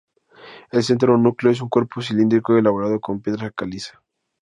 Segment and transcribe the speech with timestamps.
[0.71, 4.01] El centro o núcleo es un cuerpo cilíndrico elaborado con piedra caliza.